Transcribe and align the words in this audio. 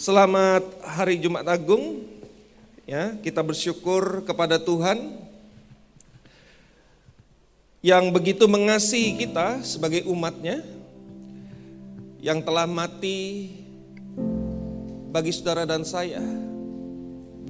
Selamat 0.00 0.64
hari 0.80 1.20
Jumat 1.20 1.44
Agung. 1.44 2.08
Ya, 2.88 3.20
kita 3.20 3.44
bersyukur 3.44 4.24
kepada 4.24 4.56
Tuhan 4.56 4.96
yang 7.84 8.08
begitu 8.08 8.48
mengasihi 8.48 9.20
kita 9.20 9.60
sebagai 9.60 10.08
umatnya 10.08 10.64
yang 12.16 12.40
telah 12.40 12.64
mati 12.64 13.52
bagi 15.12 15.36
saudara 15.36 15.68
dan 15.68 15.84
saya 15.84 16.24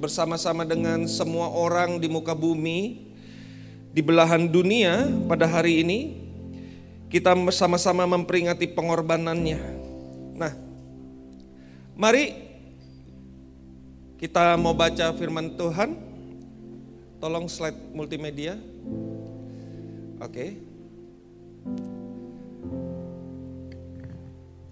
bersama-sama 0.03 0.67
dengan 0.67 1.07
semua 1.07 1.47
orang 1.55 2.03
di 2.03 2.11
muka 2.11 2.35
bumi 2.35 2.99
di 3.95 4.03
belahan 4.03 4.51
dunia 4.51 5.07
pada 5.23 5.47
hari 5.47 5.87
ini 5.87 5.99
kita 7.07 7.31
bersama-sama 7.31 8.03
memperingati 8.11 8.67
pengorbanannya. 8.75 9.79
Nah, 10.35 10.70
mari 12.01 12.33
kita 14.17 14.57
mau 14.57 14.73
baca 14.73 15.13
firman 15.13 15.53
Tuhan. 15.53 15.93
Tolong 17.21 17.45
slide 17.45 17.93
multimedia. 17.93 18.57
Oke. 20.17 20.57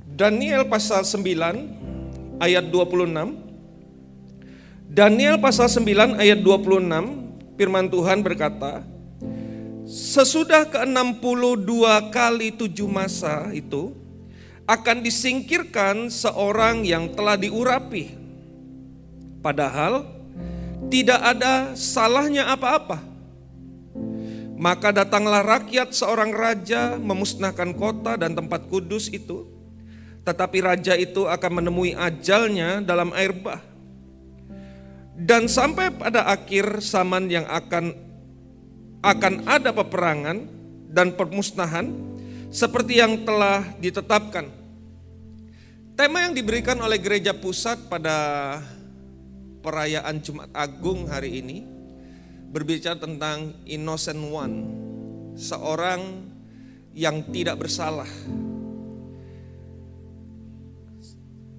Daniel 0.10 0.66
pasal 0.66 1.06
9 1.06 2.42
ayat 2.42 2.66
26. 2.66 3.14
Daniel 4.90 5.38
pasal 5.38 5.70
9 5.70 6.18
ayat 6.18 6.42
26 6.42 7.54
firman 7.54 7.86
Tuhan 7.94 8.26
berkata, 8.26 8.82
Sesudah 9.86 10.66
ke-62 10.66 11.73
kali 12.09 12.50
tujuh 12.58 12.90
masa 12.90 13.54
itu 13.54 13.98
akan 14.70 15.02
disingkirkan 15.02 16.14
seorang 16.14 16.86
yang 16.86 17.09
telah 17.18 17.34
diurapi 17.34 18.20
Padahal 19.40 20.04
tidak 20.92 21.20
ada 21.20 21.72
salahnya 21.75 22.52
apa-apa. 22.52 23.00
Maka 24.59 24.92
datanglah 24.92 25.40
rakyat 25.40 25.95
seorang 25.95 26.36
raja 26.36 27.00
memusnahkan 27.00 27.72
kota 27.72 28.20
dan 28.20 28.36
tempat 28.36 28.67
kudus 28.67 29.08
itu. 29.08 29.47
Tetapi 30.28 30.59
raja 30.59 31.00
itu 31.00 31.23
akan 31.23 31.64
menemui 31.64 31.95
ajalnya 31.95 32.84
dalam 32.84 33.16
air 33.16 33.31
bah. 33.31 33.64
Dan 35.16 35.47
sampai 35.47 35.95
pada 35.95 36.28
akhir 36.28 36.84
zaman 36.84 37.31
yang 37.31 37.47
akan 37.47 37.95
akan 39.00 39.34
ada 39.47 39.72
peperangan 39.72 40.44
dan 40.92 41.16
permusnahan 41.16 41.95
seperti 42.52 43.00
yang 43.00 43.23
telah 43.23 43.64
ditetapkan. 43.80 44.59
Tema 46.00 46.23
yang 46.23 46.31
diberikan 46.31 46.80
oleh 46.80 46.95
gereja 46.95 47.36
pusat 47.36 47.75
pada 47.92 48.16
perayaan 49.59 50.23
Jumat 50.23 50.47
Agung 50.56 51.11
hari 51.11 51.44
ini 51.44 51.67
berbicara 52.56 52.95
tentang 52.95 53.52
innocent 53.67 54.23
one, 54.23 54.64
seorang 55.36 56.23
yang 56.95 57.19
tidak 57.36 57.59
bersalah. 57.59 58.08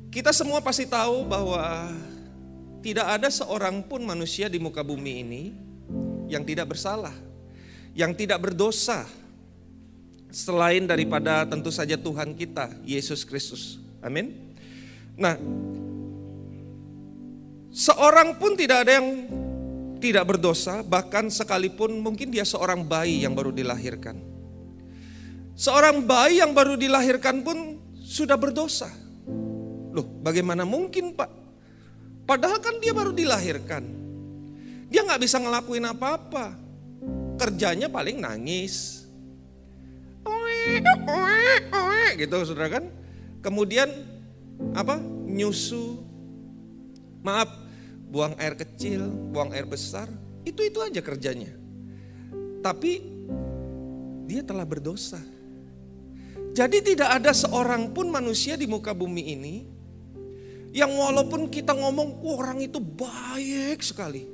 Kita 0.09 0.33
semua 0.33 0.65
pasti 0.65 0.89
tahu 0.89 1.29
bahwa 1.29 1.93
tidak 2.81 3.21
ada 3.21 3.29
seorang 3.29 3.85
pun 3.85 4.01
manusia 4.09 4.49
di 4.49 4.57
muka 4.57 4.81
bumi 4.81 5.21
ini 5.21 5.43
yang 6.33 6.49
tidak 6.49 6.73
bersalah, 6.73 7.13
yang 7.93 8.17
tidak 8.17 8.41
berdosa, 8.41 9.05
selain 10.33 10.89
daripada 10.89 11.45
tentu 11.45 11.69
saja 11.69 12.01
Tuhan 12.01 12.33
kita, 12.33 12.73
Yesus 12.89 13.21
Kristus. 13.29 13.90
Amin. 14.01 14.57
Nah, 15.21 15.37
Seorang 17.71 18.35
pun 18.35 18.59
tidak 18.59 18.83
ada 18.83 18.99
yang 18.99 19.31
tidak 20.03 20.27
berdosa, 20.27 20.83
bahkan 20.83 21.31
sekalipun 21.31 22.03
mungkin 22.03 22.35
dia 22.35 22.43
seorang 22.43 22.83
bayi 22.83 23.23
yang 23.23 23.31
baru 23.31 23.55
dilahirkan. 23.55 24.19
Seorang 25.55 26.03
bayi 26.03 26.43
yang 26.43 26.51
baru 26.51 26.75
dilahirkan 26.75 27.47
pun 27.47 27.79
sudah 28.03 28.35
berdosa. 28.35 28.91
Loh, 29.95 30.03
bagaimana 30.03 30.67
mungkin 30.67 31.15
Pak? 31.15 31.31
Padahal 32.27 32.59
kan 32.59 32.83
dia 32.83 32.91
baru 32.91 33.15
dilahirkan. 33.15 33.87
Dia 34.91 35.07
nggak 35.07 35.23
bisa 35.23 35.39
ngelakuin 35.39 35.87
apa-apa. 35.87 36.59
Kerjanya 37.39 37.87
paling 37.87 38.19
nangis. 38.19 39.07
Gitu 42.19 42.37
saudara 42.43 42.83
kan. 42.83 42.85
Kemudian 43.41 43.89
apa? 44.77 45.01
Nyusu, 45.31 46.01
Maaf, 47.21 47.53
buang 48.09 48.33
air 48.41 48.57
kecil, 48.57 49.05
buang 49.31 49.53
air 49.53 49.69
besar, 49.69 50.09
itu-itu 50.43 50.81
aja 50.81 51.05
kerjanya. 51.05 51.53
Tapi 52.65 53.01
dia 54.25 54.41
telah 54.41 54.65
berdosa. 54.65 55.21
Jadi 56.51 56.83
tidak 56.83 57.23
ada 57.23 57.31
seorang 57.31 57.93
pun 57.95 58.11
manusia 58.11 58.59
di 58.59 58.67
muka 58.67 58.91
bumi 58.91 59.23
ini 59.37 59.57
yang 60.75 60.91
walaupun 60.91 61.47
kita 61.47 61.75
ngomong 61.75 62.23
oh, 62.25 62.41
orang 62.41 62.59
itu 62.65 62.81
baik 62.81 63.79
sekali. 63.85 64.27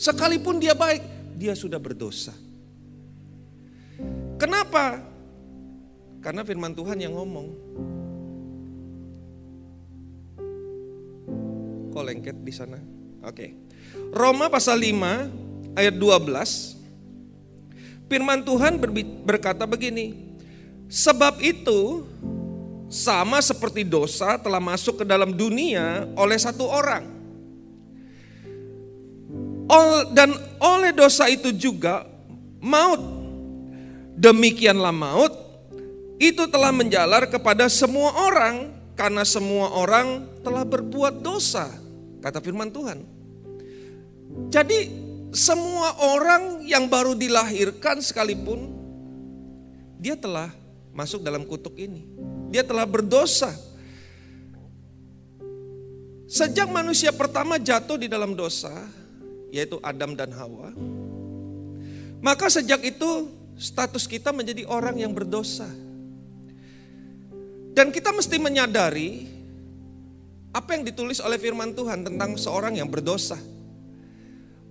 Sekalipun 0.00 0.56
dia 0.56 0.72
baik, 0.72 1.34
dia 1.36 1.52
sudah 1.52 1.76
berdosa. 1.76 2.32
Kenapa? 4.40 5.04
Karena 6.24 6.40
firman 6.40 6.72
Tuhan 6.72 6.96
yang 6.96 7.12
ngomong, 7.16 7.48
Kok 12.00 12.08
lengket 12.08 12.40
di 12.40 12.48
sana? 12.48 12.80
Oke. 13.28 13.52
Roma 14.16 14.48
pasal 14.48 14.80
5 14.80 15.76
ayat 15.76 15.92
12. 16.00 16.80
Firman 18.08 18.40
Tuhan 18.40 18.80
berkata 19.28 19.68
begini. 19.68 20.32
Sebab 20.88 21.44
itu 21.44 22.08
sama 22.88 23.36
seperti 23.44 23.84
dosa 23.84 24.40
telah 24.40 24.64
masuk 24.64 25.04
ke 25.04 25.04
dalam 25.04 25.36
dunia 25.36 26.08
oleh 26.16 26.40
satu 26.40 26.64
orang. 26.64 27.04
Dan 30.16 30.40
oleh 30.56 30.96
dosa 30.96 31.28
itu 31.28 31.52
juga 31.52 32.08
maut. 32.64 33.04
Demikianlah 34.16 34.96
maut 34.96 35.36
itu 36.16 36.48
telah 36.48 36.72
menjalar 36.72 37.28
kepada 37.28 37.68
semua 37.68 38.16
orang 38.24 38.72
karena 38.96 39.24
semua 39.24 39.72
orang 39.72 40.28
telah 40.44 40.60
berbuat 40.60 41.24
dosa, 41.24 41.72
kata 42.20 42.38
firman 42.44 42.68
Tuhan. 42.70 43.02
Jadi 44.52 44.78
semua 45.34 45.94
orang 46.14 46.62
yang 46.66 46.86
baru 46.86 47.14
dilahirkan 47.14 48.02
sekalipun 48.02 48.70
dia 50.00 50.16
telah 50.16 50.50
masuk 50.96 51.20
dalam 51.20 51.44
kutuk 51.44 51.76
ini. 51.76 52.06
Dia 52.50 52.66
telah 52.66 52.88
berdosa. 52.88 53.52
Sejak 56.30 56.70
manusia 56.70 57.10
pertama 57.10 57.58
jatuh 57.58 57.98
di 57.98 58.06
dalam 58.06 58.38
dosa, 58.38 58.70
yaitu 59.50 59.82
Adam 59.82 60.14
dan 60.14 60.30
Hawa, 60.30 60.70
maka 62.22 62.46
sejak 62.46 62.86
itu 62.86 63.26
status 63.58 64.06
kita 64.06 64.30
menjadi 64.30 64.62
orang 64.70 64.94
yang 65.02 65.10
berdosa. 65.10 65.66
Dan 67.74 67.90
kita 67.90 68.14
mesti 68.14 68.38
menyadari 68.38 69.26
apa 70.50 70.74
yang 70.74 70.82
ditulis 70.82 71.22
oleh 71.22 71.38
firman 71.38 71.70
Tuhan 71.74 72.02
tentang 72.02 72.34
seorang 72.34 72.74
yang 72.74 72.90
berdosa. 72.90 73.38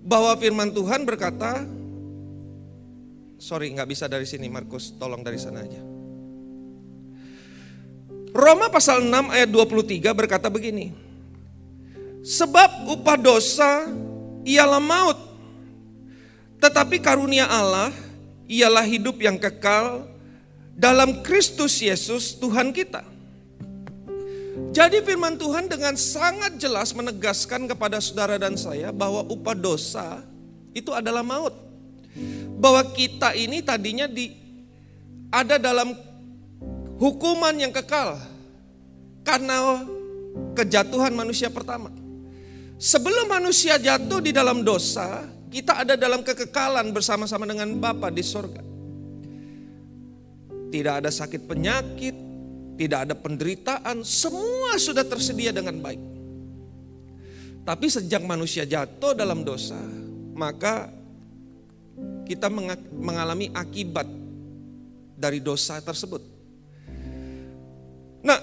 Bahwa 0.00 0.32
firman 0.36 0.72
Tuhan 0.72 1.04
berkata, 1.04 1.64
sorry 3.36 3.72
nggak 3.72 3.88
bisa 3.88 4.08
dari 4.08 4.24
sini 4.24 4.48
Markus, 4.48 4.92
tolong 4.96 5.20
dari 5.24 5.36
sana 5.40 5.64
aja. 5.64 5.80
Roma 8.30 8.70
pasal 8.70 9.02
6 9.02 9.34
ayat 9.34 9.50
23 9.50 10.12
berkata 10.14 10.46
begini. 10.46 10.94
Sebab 12.20 12.86
upah 12.86 13.18
dosa 13.18 13.90
ialah 14.44 14.78
maut. 14.78 15.18
Tetapi 16.60 17.00
karunia 17.00 17.48
Allah 17.48 17.90
ialah 18.46 18.84
hidup 18.84 19.18
yang 19.18 19.40
kekal 19.40 20.04
dalam 20.76 21.24
Kristus 21.24 21.80
Yesus 21.80 22.36
Tuhan 22.36 22.70
kita. 22.70 23.09
Jadi 24.70 25.02
firman 25.02 25.34
Tuhan 25.34 25.66
dengan 25.66 25.98
sangat 25.98 26.54
jelas 26.54 26.94
menegaskan 26.94 27.66
kepada 27.66 27.98
saudara 27.98 28.38
dan 28.38 28.54
saya 28.54 28.94
bahwa 28.94 29.26
upah 29.26 29.56
dosa 29.58 30.22
itu 30.70 30.94
adalah 30.94 31.26
maut. 31.26 31.54
Bahwa 32.54 32.86
kita 32.94 33.34
ini 33.34 33.66
tadinya 33.66 34.06
di 34.06 34.30
ada 35.30 35.58
dalam 35.58 35.90
hukuman 37.02 37.54
yang 37.58 37.74
kekal 37.74 38.14
karena 39.26 39.82
kejatuhan 40.54 41.18
manusia 41.18 41.50
pertama. 41.50 41.90
Sebelum 42.78 43.26
manusia 43.26 43.74
jatuh 43.74 44.22
di 44.22 44.30
dalam 44.30 44.62
dosa, 44.62 45.26
kita 45.50 45.82
ada 45.82 45.94
dalam 45.98 46.22
kekekalan 46.22 46.94
bersama-sama 46.94 47.42
dengan 47.42 47.74
Bapa 47.74 48.08
di 48.08 48.22
sorga. 48.22 48.62
Tidak 50.70 50.94
ada 51.02 51.10
sakit 51.10 51.42
penyakit, 51.50 52.29
tidak 52.76 53.08
ada 53.08 53.14
penderitaan, 53.16 54.02
semua 54.04 54.76
sudah 54.76 55.02
tersedia 55.06 55.50
dengan 55.50 55.78
baik. 55.80 56.02
Tapi 57.66 57.86
sejak 57.86 58.24
manusia 58.24 58.66
jatuh 58.66 59.14
dalam 59.14 59.44
dosa, 59.46 59.78
maka 60.32 60.88
kita 62.24 62.48
mengalami 62.94 63.52
akibat 63.52 64.08
dari 65.18 65.38
dosa 65.44 65.76
tersebut. 65.84 66.24
Nah, 68.24 68.40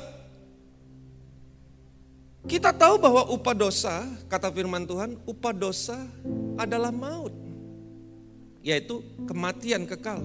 kita 2.48 2.72
tahu 2.72 2.96
bahwa 3.02 3.28
upah 3.34 3.56
dosa, 3.58 4.06
kata 4.32 4.54
firman 4.54 4.86
Tuhan, 4.86 5.20
upah 5.26 5.52
dosa 5.52 5.98
adalah 6.56 6.94
maut. 6.94 7.34
Yaitu 8.64 9.04
kematian 9.28 9.84
kekal. 9.84 10.24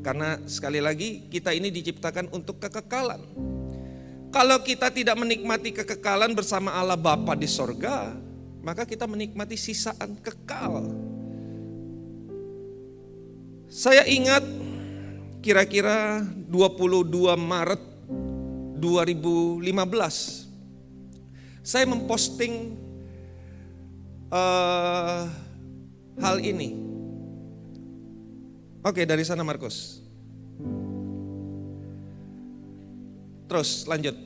Karena 0.00 0.40
sekali 0.48 0.80
lagi 0.80 1.28
kita 1.28 1.52
ini 1.52 1.68
diciptakan 1.68 2.32
untuk 2.32 2.60
kekekalan. 2.60 3.20
Kalau 4.30 4.62
kita 4.62 4.94
tidak 4.94 5.18
menikmati 5.18 5.74
kekekalan 5.74 6.32
bersama 6.32 6.72
Allah 6.78 6.96
Bapa 6.96 7.34
di 7.34 7.50
sorga, 7.50 8.14
maka 8.62 8.86
kita 8.86 9.04
menikmati 9.04 9.58
sisaan 9.58 10.16
kekal. 10.22 10.86
Saya 13.70 14.06
ingat 14.06 14.42
kira-kira 15.42 16.22
22 16.48 17.34
Maret 17.38 17.82
2015 18.80 20.50
saya 21.60 21.84
memposting 21.84 22.74
uh, 24.32 25.28
hal 26.18 26.36
ini. 26.40 26.89
Oke, 28.80 29.04
dari 29.04 29.20
sana 29.28 29.44
Markus. 29.44 30.00
Terus 33.50 33.84
lanjut. 33.84 34.16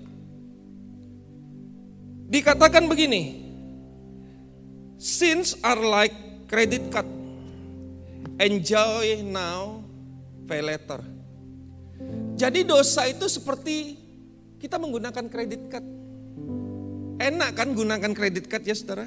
Dikatakan 2.30 2.86
begini. 2.86 3.42
Sins 5.00 5.58
are 5.64 5.82
like 5.82 6.14
credit 6.46 6.86
card. 6.92 7.08
Enjoy 8.38 9.26
now, 9.26 9.82
pay 10.46 10.62
later. 10.62 11.02
Jadi 12.34 12.66
dosa 12.66 13.06
itu 13.06 13.26
seperti 13.30 13.98
kita 14.58 14.78
menggunakan 14.78 15.26
kredit 15.30 15.66
card. 15.70 15.86
Enak 17.18 17.50
kan 17.58 17.74
gunakan 17.74 18.12
kredit 18.14 18.46
card 18.46 18.66
ya 18.66 18.74
saudara? 18.74 19.06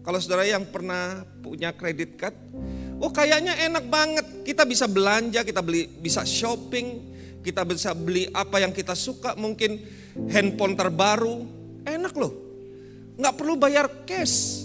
Kalau 0.00 0.18
saudara 0.20 0.44
yang 0.48 0.64
pernah 0.68 1.24
punya 1.44 1.72
kredit 1.72 2.16
card, 2.16 2.36
oh 3.00 3.10
kayaknya 3.10 3.56
enak 3.66 3.88
banget. 3.88 4.26
Kita 4.44 4.68
bisa 4.68 4.84
belanja, 4.86 5.42
kita 5.42 5.64
beli, 5.64 5.88
bisa 5.88 6.22
shopping, 6.22 7.10
kita 7.40 7.64
bisa 7.64 7.96
beli 7.96 8.28
apa 8.30 8.60
yang 8.60 8.70
kita 8.70 8.92
suka, 8.92 9.34
mungkin 9.34 9.80
handphone 10.28 10.76
terbaru, 10.76 11.48
enak 11.88 12.14
loh. 12.14 12.32
Nggak 13.16 13.34
perlu 13.36 13.54
bayar 13.56 14.04
cash, 14.04 14.64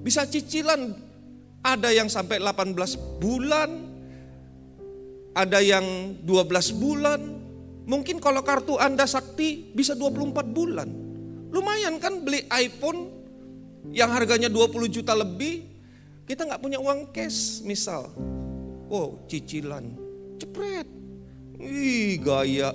bisa 0.00 0.24
cicilan. 0.24 1.02
Ada 1.64 1.96
yang 1.96 2.12
sampai 2.12 2.44
18 2.44 2.76
bulan, 3.24 3.70
ada 5.32 5.58
yang 5.64 6.14
12 6.22 6.76
bulan. 6.76 7.20
Mungkin 7.84 8.20
kalau 8.20 8.40
kartu 8.44 8.76
Anda 8.80 9.04
sakti 9.04 9.72
bisa 9.72 9.96
24 9.96 10.44
bulan. 10.52 10.88
Lumayan 11.52 12.00
kan 12.00 12.20
beli 12.20 12.44
iPhone 12.52 13.12
yang 13.92 14.12
harganya 14.12 14.48
20 14.48 14.88
juta 14.88 15.12
lebih, 15.12 15.73
kita 16.24 16.48
nggak 16.48 16.60
punya 16.60 16.80
uang 16.80 17.12
cash 17.12 17.60
misal. 17.64 18.08
Oh 18.88 19.20
cicilan, 19.28 19.92
cepret. 20.40 20.88
Ih 21.60 22.20
gaya. 22.20 22.72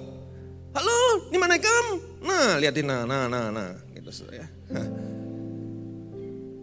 Halo, 0.69 1.29
di 1.33 1.37
mana 1.41 1.57
kamu? 1.57 1.93
Nah 2.21 2.61
liatin 2.61 2.85
nah, 2.85 3.03
nah, 3.09 3.25
nah, 3.25 3.49
nah. 3.49 3.73
Gitu 3.93 4.09
ya. 4.29 4.45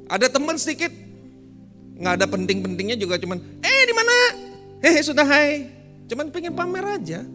Ada 0.07 0.31
teman 0.31 0.55
sedikit, 0.55 0.95
nggak 1.99 2.15
ada 2.23 2.27
penting-pentingnya 2.31 2.95
juga 2.95 3.19
cuman, 3.19 3.43
eh 3.59 3.83
di 3.83 3.95
mana? 3.95 4.15
Hehe 4.79 5.03
sudah 5.03 5.27
hai. 5.27 5.67
Cuman 6.07 6.31
pengen 6.31 6.55
pamer 6.55 6.87
aja. 6.87 7.27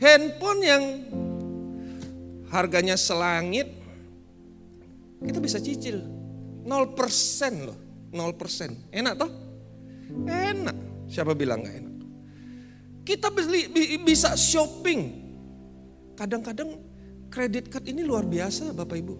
Handphone 0.00 0.60
yang 0.64 0.84
harganya 2.48 2.96
selangit, 2.96 3.68
kita 5.20 5.38
bisa 5.44 5.60
cicil. 5.60 6.13
0% 6.64 7.66
loh, 7.68 7.76
0%. 8.10 8.90
Enak 8.90 9.14
toh? 9.20 9.30
Enak. 10.26 10.76
Siapa 11.06 11.36
bilang 11.36 11.62
gak 11.62 11.76
enak? 11.76 11.94
Kita 13.04 13.28
beli, 13.28 13.68
bisa 14.00 14.32
shopping. 14.32 15.22
Kadang-kadang 16.16 16.80
kredit 17.28 17.68
card 17.68 17.84
ini 17.84 18.00
luar 18.00 18.24
biasa 18.24 18.72
Bapak 18.72 18.96
Ibu. 18.96 19.14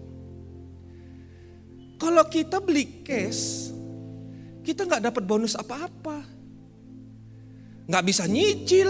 Kalau 2.01 2.25
kita 2.27 2.59
beli 2.59 3.05
cash, 3.05 3.71
kita 4.65 4.89
nggak 4.89 5.05
dapat 5.11 5.23
bonus 5.23 5.53
apa-apa. 5.53 6.25
Nggak 7.85 8.05
bisa 8.09 8.25
nyicil. 8.25 8.89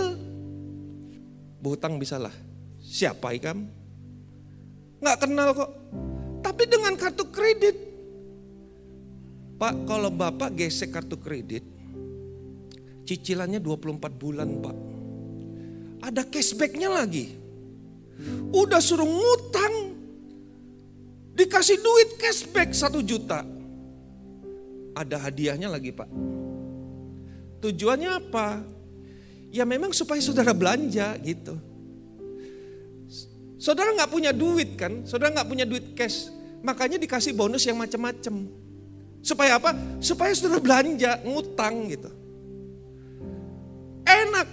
Berhutang 1.59 1.99
bisa 1.99 2.15
lah. 2.15 2.33
Siapa 2.79 3.35
ikam? 3.35 3.67
nggak 5.05 5.21
kenal 5.21 5.49
kok. 5.53 5.71
Tapi 6.41 6.63
dengan 6.65 6.93
kartu 6.97 7.29
kredit, 7.29 7.75
Pak 9.55 9.87
kalau 9.87 10.11
Bapak 10.11 10.51
gesek 10.51 10.91
kartu 10.91 11.15
kredit, 11.15 11.63
cicilannya 13.07 13.63
24 13.63 14.11
bulan 14.19 14.49
Pak. 14.59 14.77
Ada 16.03 16.27
cashbacknya 16.27 16.91
lagi. 16.91 17.31
Udah 18.51 18.83
suruh 18.83 19.07
ngutang, 19.07 19.95
dikasih 21.39 21.79
duit 21.79 22.09
cashback 22.19 22.75
1 22.75 22.99
juta. 23.03 23.47
Ada 24.95 25.27
hadiahnya 25.27 25.71
lagi 25.71 25.95
Pak. 25.95 26.07
Tujuannya 27.63 28.11
apa? 28.11 28.59
Ya 29.55 29.63
memang 29.63 29.95
supaya 29.95 30.19
saudara 30.19 30.51
belanja 30.51 31.15
gitu. 31.23 31.55
Saudara 33.55 33.95
nggak 33.95 34.11
punya 34.11 34.35
duit 34.35 34.75
kan, 34.75 35.07
saudara 35.07 35.31
nggak 35.31 35.47
punya 35.47 35.63
duit 35.63 35.95
cash, 35.95 36.27
makanya 36.59 36.99
dikasih 36.99 37.31
bonus 37.31 37.63
yang 37.63 37.79
macam-macam. 37.79 38.64
Supaya 39.25 39.57
apa? 39.57 39.73
Supaya 39.97 40.29
saudara 40.37 40.61
belanja, 40.61 41.17
ngutang 41.25 41.89
gitu. 41.89 42.13
Enak. 44.05 44.47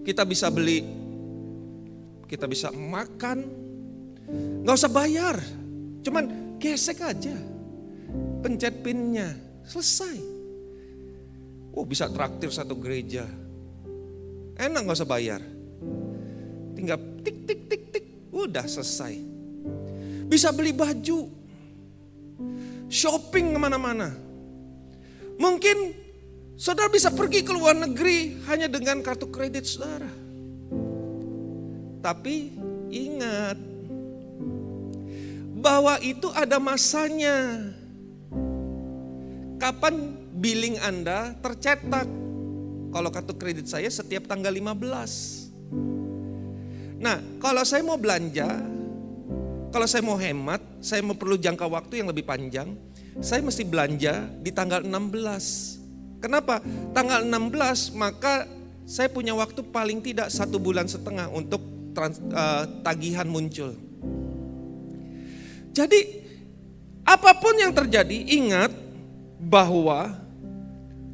Kita 0.00 0.24
bisa 0.24 0.48
beli, 0.48 0.80
kita 2.24 2.48
bisa 2.48 2.72
makan, 2.72 3.44
nggak 4.64 4.78
usah 4.80 4.88
bayar, 4.88 5.36
cuman 6.00 6.56
gesek 6.56 7.04
aja, 7.04 7.36
pencet 8.40 8.80
pinnya, 8.80 9.36
selesai. 9.68 10.16
Oh 11.76 11.84
bisa 11.84 12.08
traktir 12.08 12.48
satu 12.48 12.80
gereja, 12.80 13.28
enak 14.56 14.80
nggak 14.88 14.98
usah 15.04 15.06
bayar 15.06 15.44
tinggal 16.80 16.96
tik 17.20 17.44
tik 17.44 17.60
tik 17.68 17.82
tik, 17.92 18.04
udah 18.32 18.64
selesai. 18.64 19.20
Bisa 20.32 20.48
beli 20.48 20.72
baju, 20.72 21.28
shopping 22.90 23.54
ke 23.54 23.58
mana-mana. 23.62 24.10
Mungkin 25.40 25.94
saudara 26.58 26.90
bisa 26.92 27.08
pergi 27.14 27.46
ke 27.46 27.54
luar 27.54 27.78
negeri 27.78 28.42
hanya 28.50 28.66
dengan 28.66 29.00
kartu 29.00 29.30
kredit 29.30 29.64
saudara. 29.64 30.10
Tapi 32.02 32.58
ingat 32.90 33.56
bahwa 35.56 35.96
itu 36.02 36.28
ada 36.34 36.58
masanya. 36.58 37.70
Kapan 39.60 40.16
billing 40.40 40.80
Anda 40.80 41.36
tercetak? 41.38 42.08
Kalau 42.90 43.10
kartu 43.12 43.36
kredit 43.38 43.70
saya 43.70 43.86
setiap 43.92 44.26
tanggal 44.26 44.50
15. 44.50 45.52
Nah, 47.00 47.20
kalau 47.40 47.64
saya 47.64 47.80
mau 47.84 47.96
belanja, 47.96 48.60
kalau 49.70 49.86
saya 49.86 50.02
mau 50.02 50.18
hemat, 50.18 50.58
saya 50.82 50.98
perlu 51.06 51.38
jangka 51.38 51.66
waktu 51.70 52.02
yang 52.02 52.10
lebih 52.10 52.26
panjang, 52.26 52.74
saya 53.22 53.38
mesti 53.38 53.62
belanja 53.62 54.26
di 54.42 54.50
tanggal 54.50 54.82
16. 54.82 56.18
Kenapa? 56.18 56.58
Tanggal 56.90 57.22
16 57.22 57.94
maka 57.94 58.50
saya 58.82 59.06
punya 59.06 59.32
waktu 59.32 59.62
paling 59.62 60.02
tidak 60.02 60.28
satu 60.34 60.58
bulan 60.58 60.90
setengah 60.90 61.30
untuk 61.30 61.62
trans, 61.94 62.18
uh, 62.34 62.66
tagihan 62.82 63.30
muncul. 63.30 63.70
Jadi 65.70 66.18
apa 67.06 67.30
pun 67.38 67.54
yang 67.54 67.70
terjadi 67.70 68.26
ingat 68.26 68.74
bahwa 69.38 70.18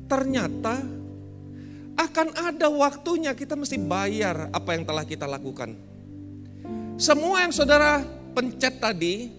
ternyata 0.09 0.81
akan 1.97 2.29
ada 2.41 2.73
waktunya 2.73 3.37
kita 3.37 3.53
mesti 3.53 3.77
bayar 3.77 4.49
apa 4.49 4.73
yang 4.73 4.89
telah 4.89 5.05
kita 5.05 5.29
lakukan. 5.29 5.77
Semua 6.97 7.45
yang 7.45 7.53
saudara 7.53 8.16
pencet 8.37 8.77
tadi, 8.77 9.33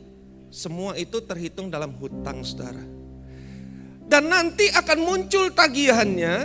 semua 0.50 0.98
itu 0.98 1.22
terhitung 1.22 1.70
dalam 1.70 1.94
hutang 2.02 2.42
saudara. 2.42 2.82
Dan 4.10 4.34
nanti 4.34 4.66
akan 4.74 5.00
muncul 5.06 5.54
tagihannya 5.54 6.36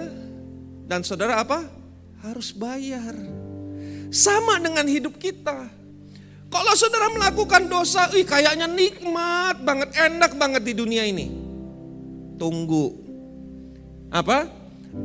dan 0.84 1.00
saudara 1.00 1.40
apa? 1.40 1.64
Harus 2.20 2.52
bayar. 2.52 3.16
Sama 4.12 4.60
dengan 4.60 4.84
hidup 4.84 5.16
kita. 5.16 5.72
Kalau 6.52 6.72
saudara 6.76 7.08
melakukan 7.08 7.64
dosa, 7.64 8.12
ih 8.12 8.28
kayaknya 8.28 8.68
nikmat 8.68 9.64
banget, 9.64 9.88
enak 9.96 10.36
banget 10.36 10.62
di 10.68 10.74
dunia 10.76 11.08
ini. 11.08 11.32
Tunggu. 12.36 12.92
Apa? 14.12 14.44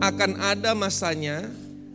Akan 0.04 0.36
ada 0.36 0.76
masanya 0.76 1.48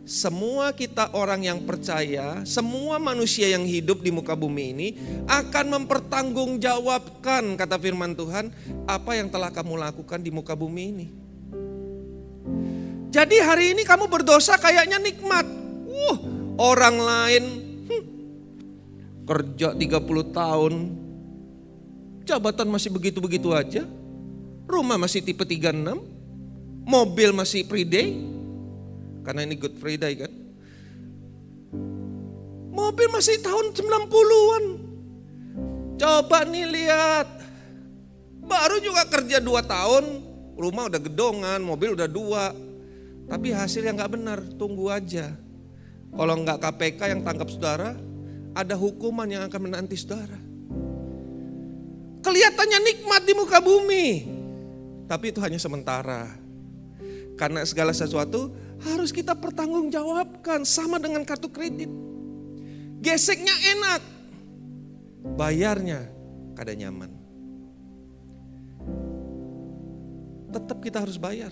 semua 0.03 0.75
kita 0.75 1.15
orang 1.15 1.47
yang 1.47 1.63
percaya, 1.63 2.43
semua 2.43 2.99
manusia 2.99 3.47
yang 3.47 3.63
hidup 3.63 4.03
di 4.03 4.11
muka 4.11 4.35
bumi 4.35 4.75
ini 4.75 4.87
akan 5.31 5.79
mempertanggungjawabkan 5.79 7.55
kata 7.55 7.79
firman 7.79 8.11
Tuhan 8.11 8.51
apa 8.83 9.15
yang 9.15 9.31
telah 9.31 9.47
kamu 9.55 9.79
lakukan 9.79 10.19
di 10.19 10.27
muka 10.27 10.59
bumi 10.59 10.83
ini. 10.91 11.07
Jadi 13.15 13.37
hari 13.39 13.71
ini 13.71 13.87
kamu 13.87 14.11
berdosa 14.11 14.59
kayaknya 14.59 14.99
nikmat. 14.99 15.47
Uh, 15.93 16.17
orang 16.59 16.99
lain 16.99 17.43
hmm, 17.87 18.03
kerja 19.23 19.71
30 19.71 20.35
tahun, 20.35 20.73
jabatan 22.27 22.67
masih 22.67 22.91
begitu-begitu 22.91 23.55
aja, 23.55 23.87
rumah 24.67 24.99
masih 24.99 25.23
tipe 25.23 25.45
36, 25.47 25.95
mobil 26.83 27.29
masih 27.31 27.63
pre-day, 27.63 28.17
karena 29.23 29.47
ini 29.47 29.55
Good 29.57 29.79
Friday 29.79 30.13
kan. 30.19 30.31
Mobil 32.73 33.07
masih 33.09 33.39
tahun 33.39 33.71
90-an. 33.71 34.65
Coba 35.97 36.43
nih 36.43 36.67
lihat. 36.67 37.27
Baru 38.43 38.83
juga 38.83 39.07
kerja 39.07 39.39
2 39.39 39.47
tahun, 39.63 40.03
rumah 40.59 40.91
udah 40.91 41.01
gedongan, 41.01 41.59
mobil 41.63 41.95
udah 41.95 42.09
dua. 42.11 42.51
Tapi 43.23 43.55
hasil 43.55 43.87
yang 43.87 43.95
gak 43.95 44.19
benar, 44.19 44.43
tunggu 44.59 44.91
aja. 44.91 45.31
Kalau 46.13 46.33
nggak 46.43 46.59
KPK 46.61 46.99
yang 47.09 47.21
tangkap 47.25 47.49
saudara, 47.49 47.97
ada 48.53 48.75
hukuman 48.77 49.25
yang 49.25 49.49
akan 49.49 49.61
menanti 49.65 49.97
saudara. 49.97 50.37
Kelihatannya 52.23 52.79
nikmat 52.83 53.21
di 53.25 53.33
muka 53.33 53.57
bumi, 53.59 54.07
tapi 55.09 55.33
itu 55.33 55.41
hanya 55.41 55.57
sementara. 55.57 56.29
Karena 57.33 57.65
segala 57.65 57.91
sesuatu 57.91 58.53
harus 58.83 59.15
kita 59.15 59.33
pertanggungjawabkan 59.35 60.67
sama 60.67 60.99
dengan 60.99 61.23
kartu 61.23 61.47
kredit. 61.47 61.89
Geseknya 63.03 63.55
enak, 63.75 64.01
bayarnya 65.35 66.07
kada 66.55 66.71
nyaman. 66.75 67.11
Tetap 70.53 70.77
kita 70.79 71.03
harus 71.03 71.17
bayar. 71.17 71.51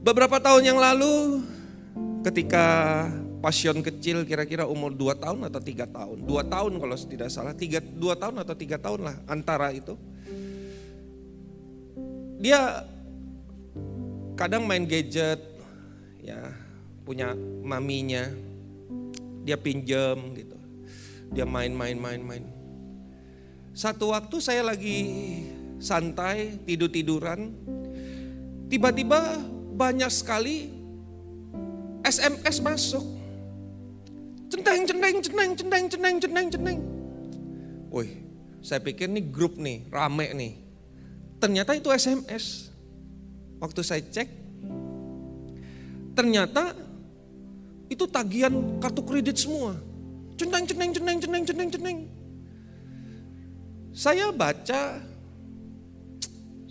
Beberapa 0.00 0.38
tahun 0.38 0.62
yang 0.64 0.78
lalu 0.78 1.42
ketika 2.24 2.66
pasion 3.40 3.80
kecil 3.80 4.22
kira-kira 4.28 4.68
umur 4.68 4.92
2 4.92 5.16
tahun 5.16 5.40
atau 5.48 5.60
3 5.60 5.88
tahun. 5.88 6.18
2 6.28 6.52
tahun 6.52 6.72
kalau 6.76 6.96
tidak 6.96 7.28
salah, 7.32 7.56
3, 7.56 7.80
2 7.96 8.22
tahun 8.22 8.36
atau 8.44 8.54
3 8.54 8.76
tahun 8.76 9.00
lah 9.00 9.16
antara 9.26 9.72
itu. 9.72 9.96
Dia 12.40 12.84
kadang 14.40 14.64
main 14.64 14.88
gadget 14.88 15.36
ya 16.24 16.56
punya 17.04 17.36
maminya 17.60 18.24
dia 19.44 19.60
pinjam 19.60 20.16
gitu. 20.32 20.56
Dia 21.36 21.44
main 21.44 21.68
main 21.76 22.00
main 22.00 22.24
main. 22.24 22.44
Satu 23.76 24.16
waktu 24.16 24.40
saya 24.40 24.64
lagi 24.64 25.04
santai 25.76 26.56
tidur 26.64 26.88
tiduran 26.88 27.52
tiba-tiba 28.72 29.44
banyak 29.76 30.08
sekali 30.08 30.72
SMS 32.00 32.64
masuk. 32.64 33.04
Centeng 34.48 34.88
centeng 34.88 35.20
centeng 35.20 35.50
centeng 35.52 35.84
centeng 35.92 36.16
centeng 36.16 36.46
centeng 36.48 36.78
woi 37.90 38.06
saya 38.62 38.78
pikir 38.82 39.06
nih 39.12 39.28
grup 39.28 39.60
nih 39.60 39.84
rame 39.92 40.32
nih. 40.32 40.52
Ternyata 41.36 41.76
itu 41.76 41.92
SMS 41.92 42.69
Waktu 43.60 43.80
saya 43.84 44.00
cek, 44.00 44.28
ternyata 46.16 46.72
itu 47.92 48.08
tagihan 48.08 48.80
kartu 48.80 49.04
kredit 49.04 49.36
semua. 49.36 49.76
Ceneng, 50.40 50.64
ceneng, 50.64 50.90
ceneng, 50.96 51.18
ceneng, 51.20 51.44
ceneng, 51.44 51.68
ceneng. 51.68 51.98
Saya 53.92 54.32
baca, 54.32 55.02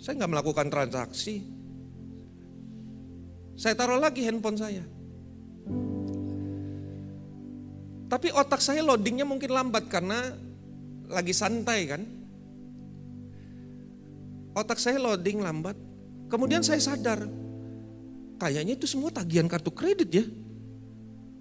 saya 0.00 0.14
nggak 0.18 0.32
melakukan 0.32 0.66
transaksi. 0.66 1.46
Saya 3.54 3.76
taruh 3.76 4.00
lagi 4.00 4.24
handphone 4.24 4.58
saya. 4.58 4.82
Tapi 8.10 8.34
otak 8.34 8.58
saya 8.58 8.82
loadingnya 8.82 9.22
mungkin 9.22 9.54
lambat 9.54 9.86
karena 9.86 10.34
lagi 11.06 11.30
santai 11.30 11.80
kan. 11.86 12.02
Otak 14.56 14.82
saya 14.82 14.98
loading 14.98 15.44
lambat. 15.44 15.89
Kemudian 16.30 16.62
saya 16.62 16.78
sadar, 16.78 17.26
kayaknya 18.38 18.78
itu 18.78 18.86
semua 18.86 19.10
tagihan 19.10 19.50
kartu 19.50 19.74
kredit 19.74 20.10
ya. 20.14 20.24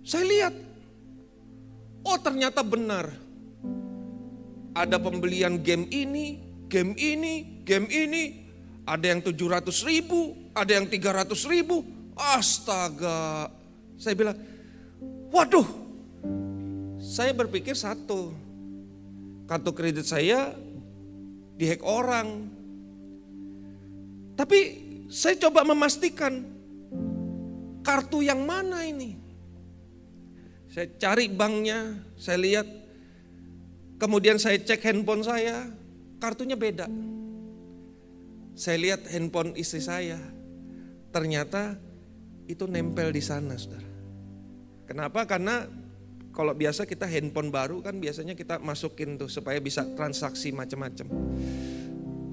Saya 0.01 0.25
lihat, 0.25 0.53
oh 2.01 2.17
ternyata 2.17 2.65
benar. 2.65 3.13
Ada 4.73 4.97
pembelian 4.97 5.61
game 5.61 5.85
ini, 5.93 6.41
game 6.65 6.97
ini, 6.97 7.61
game 7.61 7.85
ini. 7.93 8.23
Ada 8.89 9.13
yang 9.13 9.21
700 9.21 9.69
ribu, 9.85 10.33
ada 10.57 10.71
yang 10.73 10.89
300 10.89 11.29
ribu. 11.45 11.85
Astaga. 12.17 13.53
Saya 14.01 14.17
bilang, 14.17 14.37
waduh. 15.29 15.69
Saya 16.97 17.31
berpikir 17.37 17.77
satu, 17.77 18.33
kartu 19.45 19.71
kredit 19.71 20.09
saya 20.09 20.51
dihack 21.55 21.85
orang, 21.85 22.49
tapi 24.39 24.59
saya 25.11 25.35
coba 25.35 25.67
memastikan 25.67 26.47
kartu 27.83 28.23
yang 28.23 28.47
mana 28.47 28.87
ini. 28.87 29.19
Saya 30.71 30.87
cari 30.95 31.27
banknya, 31.27 31.99
saya 32.15 32.39
lihat. 32.39 32.67
Kemudian 33.99 34.39
saya 34.39 34.55
cek 34.55 34.79
handphone 34.79 35.27
saya, 35.27 35.67
kartunya 36.23 36.55
beda. 36.55 36.87
Saya 38.55 38.79
lihat 38.79 39.11
handphone 39.11 39.59
istri 39.59 39.83
saya, 39.83 40.15
ternyata 41.11 41.75
itu 42.47 42.63
nempel 42.63 43.11
di 43.11 43.19
sana, 43.19 43.59
saudara. 43.59 43.91
Kenapa? 44.87 45.27
Karena 45.27 45.67
kalau 46.31 46.55
biasa 46.55 46.87
kita 46.87 47.11
handphone 47.11 47.51
baru 47.51 47.83
kan 47.83 47.99
biasanya 47.99 48.39
kita 48.39 48.55
masukin 48.63 49.19
tuh 49.19 49.27
supaya 49.27 49.59
bisa 49.59 49.83
transaksi 49.99 50.55
macam-macam. 50.55 51.11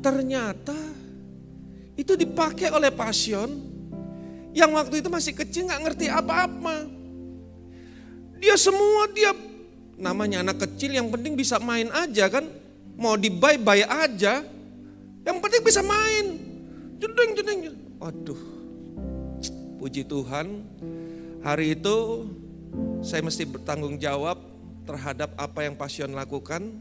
Ternyata 0.07 1.06
itu 1.97 2.13
dipakai 2.13 2.69
oleh 2.69 2.93
pasion 2.93 3.49
yang 4.53 4.73
waktu 4.73 5.05
itu 5.05 5.09
masih 5.09 5.33
kecil 5.37 5.69
nggak 5.69 5.83
ngerti 5.85 6.07
apa-apa. 6.09 6.89
Dia 8.37 8.57
semua 8.57 9.09
dia 9.13 9.33
namanya 9.97 10.45
anak 10.45 10.65
kecil 10.69 10.93
yang 10.93 11.09
penting 11.09 11.37
bisa 11.37 11.57
main 11.61 11.89
aja 11.93 12.29
kan. 12.29 12.45
Mau 12.97 13.17
di 13.17 13.29
buy 13.29 13.61
buy 13.61 13.85
aja. 13.85 14.45
Yang 15.25 15.37
penting 15.45 15.63
bisa 15.65 15.81
main. 15.85 16.41
Jedeng 16.97 17.31
jedeng. 17.37 17.59
Waduh. 18.01 18.41
Puji 19.77 20.09
Tuhan. 20.09 20.65
Hari 21.45 21.77
itu 21.77 21.97
saya 23.05 23.21
mesti 23.21 23.45
bertanggung 23.45 24.01
jawab 24.01 24.41
terhadap 24.89 25.37
apa 25.37 25.69
yang 25.69 25.77
pasion 25.77 26.17
lakukan. 26.17 26.81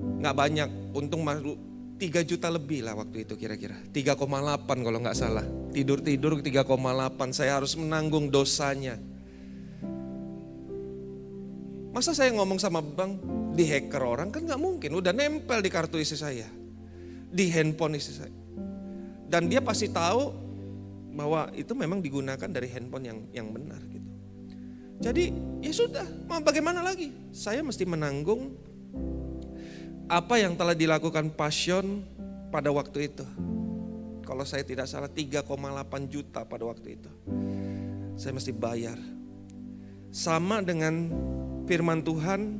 Nggak 0.00 0.36
banyak, 0.36 0.70
untung 0.94 1.26
3 2.00 2.24
juta 2.24 2.48
lebih 2.48 2.80
lah 2.80 2.96
waktu 2.96 3.28
itu 3.28 3.36
kira-kira. 3.36 3.76
3,8 3.92 4.16
kalau 4.64 4.98
nggak 5.04 5.18
salah. 5.18 5.44
Tidur-tidur 5.68 6.40
3,8 6.40 6.64
saya 7.36 7.60
harus 7.60 7.76
menanggung 7.76 8.32
dosanya. 8.32 8.96
Masa 11.92 12.16
saya 12.16 12.32
ngomong 12.32 12.56
sama 12.56 12.80
bang 12.80 13.20
di 13.52 13.68
hacker 13.68 14.00
orang 14.00 14.32
kan 14.32 14.48
nggak 14.48 14.56
mungkin. 14.56 14.96
Udah 14.96 15.12
nempel 15.12 15.60
di 15.60 15.68
kartu 15.68 16.00
isi 16.00 16.16
saya. 16.16 16.48
Di 17.28 17.52
handphone 17.52 18.00
isi 18.00 18.16
saya. 18.16 18.32
Dan 19.28 19.52
dia 19.52 19.60
pasti 19.60 19.92
tahu 19.92 20.32
bahwa 21.12 21.52
itu 21.52 21.76
memang 21.76 22.00
digunakan 22.00 22.48
dari 22.48 22.72
handphone 22.72 23.04
yang 23.04 23.18
yang 23.36 23.48
benar 23.52 23.82
gitu. 23.92 24.08
Jadi 25.00 25.24
ya 25.60 25.72
sudah, 25.72 26.06
mau 26.24 26.40
bagaimana 26.40 26.80
lagi? 26.80 27.12
Saya 27.32 27.60
mesti 27.60 27.84
menanggung 27.84 28.69
apa 30.10 30.42
yang 30.42 30.58
telah 30.58 30.74
dilakukan 30.74 31.30
Passion 31.38 32.02
pada 32.50 32.74
waktu 32.74 33.06
itu. 33.06 33.22
Kalau 34.26 34.42
saya 34.42 34.66
tidak 34.66 34.90
salah 34.90 35.06
3,8 35.06 35.46
juta 36.10 36.42
pada 36.42 36.66
waktu 36.66 36.98
itu. 36.98 37.10
Saya 38.18 38.34
mesti 38.34 38.50
bayar. 38.50 38.98
Sama 40.10 40.66
dengan 40.66 41.14
firman 41.70 42.02
Tuhan 42.02 42.58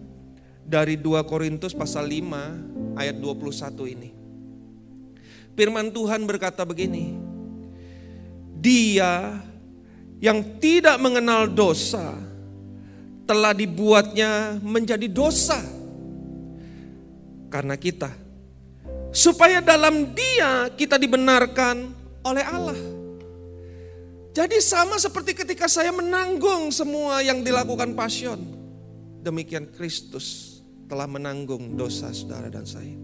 dari 0.62 0.95
2 0.95 1.26
Korintus 1.26 1.75
pasal 1.75 2.07
5 2.07 2.95
ayat 2.95 3.19
21 3.19 3.95
ini. 3.99 4.11
Firman 5.59 5.90
Tuhan 5.90 6.23
berkata 6.30 6.62
begini. 6.62 7.19
Dia 8.62 9.42
yang 10.23 10.62
tidak 10.62 11.02
mengenal 11.02 11.50
dosa 11.50 12.14
telah 13.26 13.50
dibuatnya 13.50 14.62
menjadi 14.62 15.11
dosa 15.11 15.79
karena 17.50 17.75
kita, 17.75 18.09
supaya 19.11 19.59
dalam 19.61 20.14
Dia 20.14 20.71
kita 20.73 20.97
dibenarkan 20.97 21.76
oleh 22.23 22.45
Allah. 22.47 22.78
Jadi, 24.30 24.62
sama 24.62 24.95
seperti 24.97 25.35
ketika 25.35 25.66
saya 25.66 25.90
menanggung 25.90 26.71
semua 26.71 27.19
yang 27.19 27.42
dilakukan 27.42 27.99
pasion, 27.99 28.38
demikian 29.21 29.66
Kristus 29.75 30.59
telah 30.87 31.11
menanggung 31.11 31.75
dosa 31.75 32.14
saudara 32.14 32.47
dan 32.47 32.62
saya. 32.62 32.95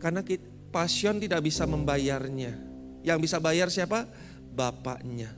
Karena 0.00 0.24
pasion 0.72 1.20
tidak 1.20 1.44
bisa 1.44 1.68
membayarnya. 1.68 2.56
Yang 3.04 3.18
bisa 3.28 3.36
bayar 3.40 3.68
siapa? 3.68 4.08
Bapaknya. 4.56 5.32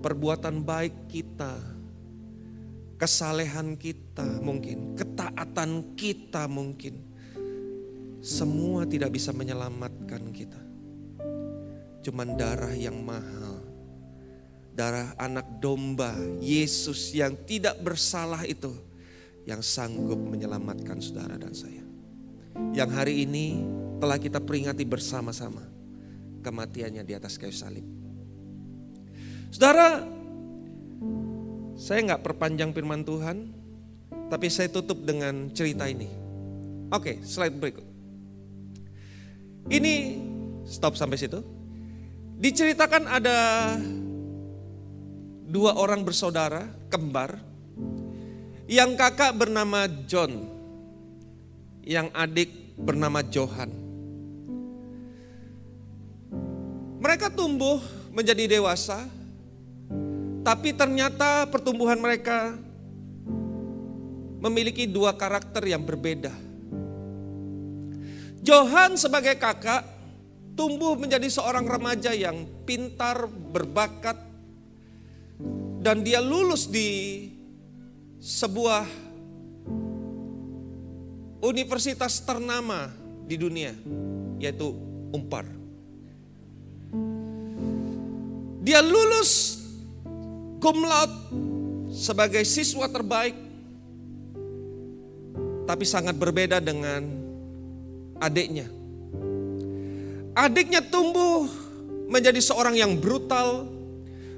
Perbuatan 0.00 0.64
baik 0.64 1.12
kita, 1.12 1.60
kesalehan 2.96 3.76
kita 3.76 4.40
mungkin, 4.40 4.96
ketaatan 4.96 5.96
kita 5.96 6.48
mungkin. 6.48 7.09
Semua 8.20 8.84
tidak 8.84 9.16
bisa 9.16 9.32
menyelamatkan 9.32 10.28
kita. 10.28 10.60
Cuman 12.04 12.36
darah 12.36 12.72
yang 12.76 13.00
mahal. 13.00 13.64
Darah 14.76 15.12
anak 15.16 15.60
domba, 15.60 16.14
Yesus 16.40 17.12
yang 17.12 17.36
tidak 17.44 17.80
bersalah 17.80 18.44
itu 18.48 18.72
yang 19.48 19.60
sanggup 19.64 20.16
menyelamatkan 20.16 21.00
saudara 21.00 21.36
dan 21.36 21.52
saya. 21.52 21.84
Yang 22.76 22.90
hari 22.92 23.14
ini 23.24 23.64
telah 23.98 24.16
kita 24.16 24.38
peringati 24.40 24.84
bersama-sama 24.84 25.64
kematiannya 26.40 27.02
di 27.04 27.12
atas 27.16 27.36
kayu 27.36 27.52
salib. 27.52 27.84
Saudara, 29.50 30.06
saya 31.74 31.98
nggak 32.06 32.22
perpanjang 32.22 32.70
firman 32.70 33.02
Tuhan, 33.02 33.50
tapi 34.30 34.46
saya 34.46 34.70
tutup 34.70 35.02
dengan 35.02 35.50
cerita 35.50 35.90
ini. 35.90 36.06
Oke, 36.94 37.18
slide 37.26 37.58
berikut. 37.58 37.89
Ini 39.68 39.94
stop 40.64 40.96
sampai 40.96 41.18
situ. 41.20 41.42
Diceritakan 42.40 43.04
ada 43.04 43.38
dua 45.50 45.76
orang 45.76 46.06
bersaudara 46.06 46.70
kembar 46.88 47.36
yang 48.70 48.94
kakak 48.94 49.34
bernama 49.34 49.90
John, 50.06 50.46
yang 51.84 52.08
adik 52.14 52.78
bernama 52.78 53.20
Johan. 53.26 53.68
Mereka 57.02 57.34
tumbuh 57.34 57.82
menjadi 58.14 58.46
dewasa, 58.46 59.04
tapi 60.46 60.72
ternyata 60.72 61.50
pertumbuhan 61.50 61.98
mereka 61.98 62.54
memiliki 64.40 64.88
dua 64.88 65.12
karakter 65.12 65.66
yang 65.68 65.84
berbeda. 65.84 66.49
Johan 68.50 68.98
sebagai 68.98 69.38
kakak 69.38 69.86
tumbuh 70.58 70.98
menjadi 70.98 71.30
seorang 71.30 71.70
remaja 71.70 72.10
yang 72.10 72.42
pintar, 72.66 73.30
berbakat, 73.30 74.18
dan 75.78 76.02
dia 76.02 76.18
lulus 76.18 76.66
di 76.66 77.30
sebuah 78.18 78.90
universitas 81.46 82.18
ternama 82.26 82.90
di 83.22 83.38
dunia, 83.38 83.70
yaitu 84.42 84.74
Umpar. 85.14 85.46
Dia 88.66 88.82
lulus 88.82 89.62
cum 90.58 90.82
laude 90.82 91.18
sebagai 91.94 92.42
siswa 92.42 92.90
terbaik, 92.90 93.38
tapi 95.70 95.86
sangat 95.86 96.18
berbeda 96.18 96.58
dengan 96.58 97.19
adiknya. 98.20 98.68
Adiknya 100.36 100.84
tumbuh 100.84 101.48
menjadi 102.06 102.38
seorang 102.38 102.78
yang 102.78 102.94
brutal, 103.00 103.66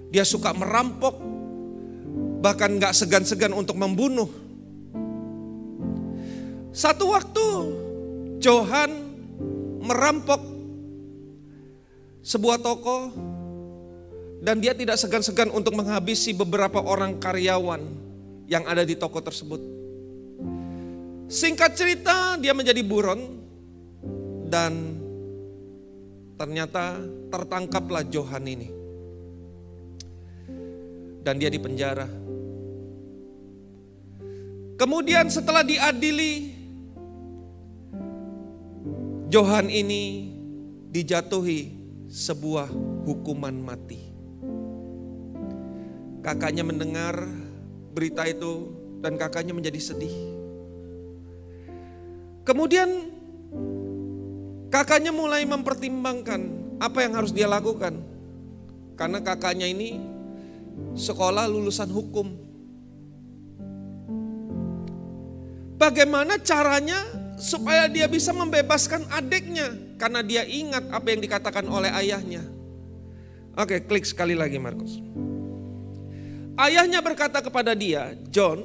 dia 0.09 0.25
suka 0.25 0.55
merampok, 0.57 1.19
bahkan 2.41 2.79
gak 2.81 2.97
segan-segan 2.97 3.53
untuk 3.53 3.77
membunuh. 3.77 4.31
Satu 6.73 7.13
waktu 7.13 7.47
Johan 8.41 8.91
merampok 9.85 10.41
sebuah 12.25 12.65
toko 12.65 13.13
dan 14.41 14.59
dia 14.59 14.73
tidak 14.73 14.97
segan-segan 14.97 15.53
untuk 15.53 15.77
menghabisi 15.77 16.33
beberapa 16.33 16.81
orang 16.81 17.21
karyawan 17.21 17.83
yang 18.49 18.65
ada 18.65 18.89
di 18.89 18.97
toko 18.97 19.21
tersebut. 19.21 19.61
Singkat 21.29 21.71
cerita 21.77 22.17
dia 22.41 22.57
menjadi 22.57 22.81
buron 22.81 23.42
dan 24.53 25.01
ternyata 26.37 27.01
tertangkaplah 27.33 28.05
Johan 28.13 28.45
ini. 28.45 28.69
Dan 31.25 31.41
dia 31.41 31.49
dipenjara. 31.49 32.05
Kemudian 34.77 35.31
setelah 35.33 35.65
diadili, 35.65 36.53
Johan 39.33 39.73
ini 39.73 40.35
dijatuhi 40.93 41.73
sebuah 42.11 42.69
hukuman 43.09 43.57
mati. 43.57 44.03
Kakaknya 46.21 46.67
mendengar 46.67 47.25
berita 47.95 48.27
itu 48.27 48.75
dan 49.01 49.15
kakaknya 49.15 49.55
menjadi 49.55 49.79
sedih. 49.79 50.13
Kemudian 52.43 53.12
kakaknya 54.73 55.13
mulai 55.13 55.45
mempertimbangkan 55.45 56.41
apa 56.81 56.99
yang 57.05 57.13
harus 57.13 57.37
dia 57.37 57.45
lakukan. 57.45 58.01
Karena 58.97 59.21
kakaknya 59.21 59.69
ini 59.69 60.01
sekolah 60.97 61.45
lulusan 61.45 61.93
hukum. 61.93 62.33
Bagaimana 65.77 66.41
caranya 66.41 67.05
supaya 67.37 67.91
dia 67.91 68.09
bisa 68.09 68.33
membebaskan 68.33 69.05
adiknya 69.13 69.75
karena 69.99 70.25
dia 70.25 70.43
ingat 70.47 70.89
apa 70.89 71.07
yang 71.11 71.21
dikatakan 71.21 71.67
oleh 71.69 71.91
ayahnya. 71.93 72.47
Oke, 73.59 73.85
klik 73.85 74.07
sekali 74.09 74.33
lagi 74.33 74.57
Markus. 74.57 75.03
Ayahnya 76.57 77.03
berkata 77.03 77.43
kepada 77.43 77.75
dia, 77.75 78.15
"John, 78.31 78.63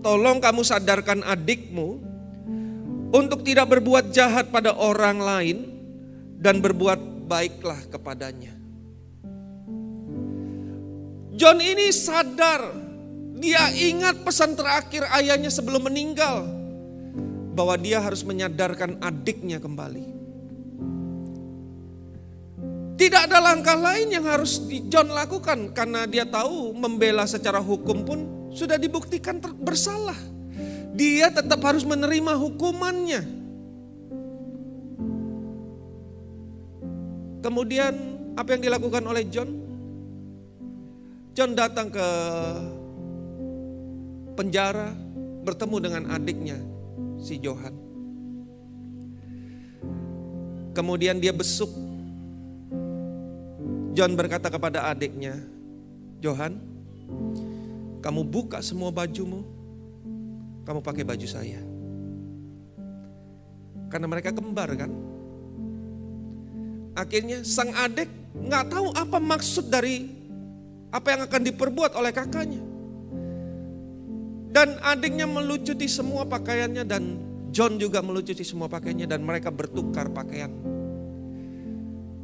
tolong 0.00 0.40
kamu 0.40 0.64
sadarkan 0.64 1.20
adikmu 1.22 2.11
untuk 3.12 3.44
tidak 3.44 3.68
berbuat 3.78 4.10
jahat 4.10 4.48
pada 4.48 4.72
orang 4.72 5.20
lain 5.20 5.56
dan 6.40 6.58
berbuat 6.64 7.28
baiklah 7.28 7.78
kepadanya." 7.92 8.56
John 11.32 11.58
ini 11.58 11.88
sadar 11.92 12.82
dia 13.42 13.74
ingat 13.74 14.22
pesan 14.22 14.54
terakhir 14.54 15.02
ayahnya 15.18 15.50
sebelum 15.50 15.90
meninggal. 15.90 16.46
Bahwa 17.52 17.74
dia 17.74 17.98
harus 17.98 18.22
menyadarkan 18.22 19.02
adiknya 19.02 19.58
kembali. 19.58 20.06
Tidak 22.94 23.20
ada 23.26 23.42
langkah 23.42 23.74
lain 23.74 24.14
yang 24.14 24.24
harus 24.30 24.62
John 24.86 25.10
lakukan. 25.10 25.74
Karena 25.74 26.06
dia 26.06 26.22
tahu 26.22 26.70
membela 26.70 27.26
secara 27.26 27.58
hukum 27.58 28.06
pun 28.06 28.18
sudah 28.54 28.78
dibuktikan 28.78 29.42
bersalah. 29.58 30.16
Dia 30.92 31.32
tetap 31.32 31.60
harus 31.64 31.88
menerima 31.88 32.36
hukumannya. 32.36 33.22
Kemudian 37.42 37.94
apa 38.36 38.48
yang 38.54 38.62
dilakukan 38.62 39.02
oleh 39.02 39.24
John? 39.26 39.50
John 41.32 41.56
datang 41.56 41.88
ke 41.88 42.08
penjara 44.36 44.92
bertemu 45.42 45.76
dengan 45.80 46.02
adiknya 46.12 46.58
si 47.18 47.40
Johan. 47.40 47.74
Kemudian 50.72 51.20
dia 51.20 51.32
besuk. 51.32 51.68
John 53.92 54.16
berkata 54.16 54.48
kepada 54.48 54.88
adiknya, 54.88 55.36
Johan, 56.24 56.56
kamu 58.00 58.24
buka 58.24 58.64
semua 58.64 58.88
bajumu, 58.88 59.44
kamu 60.62 60.80
pakai 60.82 61.02
baju 61.02 61.26
saya. 61.26 61.60
Karena 63.90 64.06
mereka 64.08 64.32
kembar 64.32 64.72
kan. 64.72 64.90
Akhirnya 66.96 67.44
sang 67.44 67.72
adik 67.72 68.08
nggak 68.32 68.64
tahu 68.72 68.88
apa 68.96 69.18
maksud 69.20 69.68
dari 69.68 70.08
apa 70.92 71.08
yang 71.12 71.22
akan 71.24 71.42
diperbuat 71.52 71.92
oleh 71.96 72.12
kakaknya. 72.12 72.62
Dan 74.52 74.76
adiknya 74.84 75.24
melucuti 75.24 75.88
semua 75.88 76.28
pakaiannya 76.28 76.84
dan 76.84 77.16
John 77.52 77.80
juga 77.80 78.04
melucuti 78.04 78.44
semua 78.44 78.68
pakaiannya 78.68 79.08
dan 79.08 79.24
mereka 79.24 79.48
bertukar 79.48 80.12
pakaian. 80.12 80.52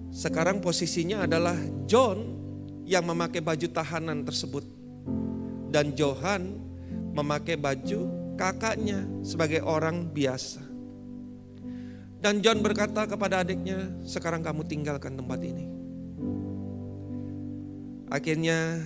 Sekarang 0.08 0.60
posisinya 0.60 1.24
adalah 1.24 1.56
John 1.84 2.36
yang 2.88 3.04
memakai 3.04 3.44
baju 3.44 3.68
tahanan 3.68 4.24
tersebut. 4.24 4.64
Dan 5.68 5.92
Johan 5.92 6.56
memakai 7.12 7.60
baju 7.60 8.17
kakaknya 8.38 9.02
sebagai 9.26 9.60
orang 9.66 10.14
biasa. 10.14 10.62
Dan 12.18 12.38
John 12.42 12.62
berkata 12.62 13.06
kepada 13.06 13.42
adiknya, 13.42 13.90
"Sekarang 14.06 14.46
kamu 14.46 14.62
tinggalkan 14.66 15.18
tempat 15.18 15.42
ini." 15.42 15.66
Akhirnya 18.08 18.80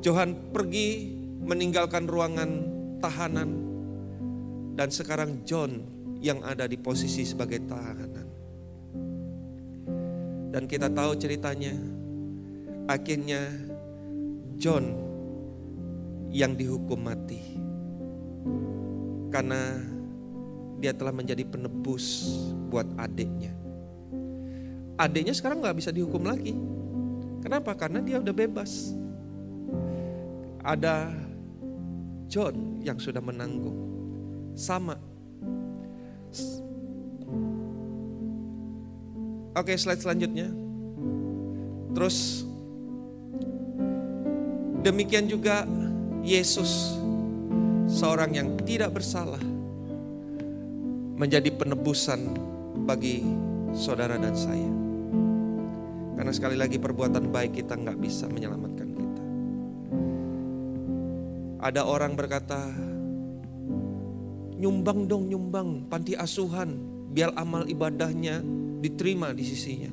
Johan 0.00 0.54
pergi 0.54 1.12
meninggalkan 1.42 2.08
ruangan 2.08 2.50
tahanan 3.02 3.50
dan 4.78 4.88
sekarang 4.88 5.44
John 5.44 5.82
yang 6.22 6.40
ada 6.46 6.64
di 6.64 6.78
posisi 6.80 7.26
sebagai 7.26 7.60
tahanan. 7.68 8.26
Dan 10.56 10.64
kita 10.64 10.88
tahu 10.88 11.20
ceritanya, 11.20 11.76
akhirnya 12.88 13.44
John 14.56 14.88
yang 16.32 16.56
dihukum 16.56 16.96
mati 16.96 17.55
karena 19.36 19.84
dia 20.80 20.96
telah 20.96 21.12
menjadi 21.12 21.44
penebus 21.44 22.32
buat 22.72 22.88
adiknya. 22.96 23.52
Adiknya 24.96 25.36
sekarang 25.36 25.60
nggak 25.60 25.76
bisa 25.76 25.92
dihukum 25.92 26.24
lagi 26.24 26.56
Kenapa? 27.46 27.78
Karena 27.78 28.02
dia 28.02 28.18
udah 28.18 28.34
bebas. 28.34 28.90
Ada 30.66 31.14
John 32.26 32.82
yang 32.82 32.98
sudah 32.98 33.22
menanggung. 33.22 33.86
Sama. 34.58 34.98
Oke, 39.54 39.78
slide 39.78 40.02
selanjutnya. 40.02 40.50
Terus 41.94 42.42
demikian 44.82 45.30
juga 45.30 45.70
Yesus 46.26 46.98
seorang 47.86 48.34
yang 48.34 48.58
tidak 48.66 48.98
bersalah 48.98 49.42
menjadi 51.16 51.48
penebusan 51.54 52.34
bagi 52.84 53.24
saudara 53.72 54.18
dan 54.18 54.34
saya. 54.34 54.70
Karena 56.16 56.32
sekali 56.34 56.56
lagi 56.58 56.76
perbuatan 56.76 57.30
baik 57.30 57.62
kita 57.62 57.78
nggak 57.78 57.98
bisa 58.02 58.26
menyelamatkan 58.28 58.88
kita. 58.90 59.22
Ada 61.62 61.82
orang 61.86 62.12
berkata, 62.18 62.60
nyumbang 64.56 65.08
dong 65.08 65.28
nyumbang 65.28 65.88
panti 65.88 66.16
asuhan 66.16 66.76
biar 67.12 67.32
amal 67.36 67.64
ibadahnya 67.68 68.40
diterima 68.80 69.32
di 69.32 69.44
sisinya. 69.44 69.92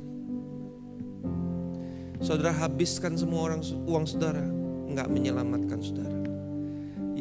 Saudara 2.24 2.56
habiskan 2.56 3.20
semua 3.20 3.52
orang 3.52 3.60
uang 3.84 4.06
saudara, 4.08 4.44
nggak 4.88 5.12
menyelamatkan 5.12 5.80
saudara. 5.84 6.23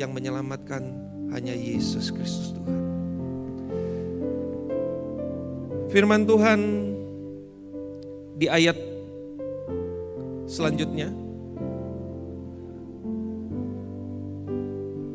Yang 0.03 0.11
menyelamatkan 0.19 0.83
hanya 1.31 1.55
Yesus 1.55 2.11
Kristus 2.11 2.51
Tuhan. 2.51 2.83
Firman 5.95 6.27
Tuhan 6.27 6.61
di 8.35 8.51
ayat 8.51 8.75
Selanjutnya, 10.53 11.09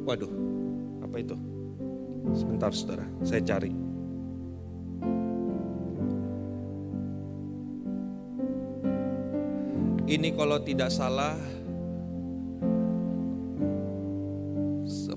waduh, 0.02 0.34
apa 1.06 1.16
itu? 1.22 1.38
Sebentar, 2.34 2.74
saudara, 2.74 3.06
saya 3.22 3.46
cari. 3.46 3.70
Ini 10.10 10.34
kalau 10.34 10.58
tidak 10.66 10.90
salah, 10.90 11.38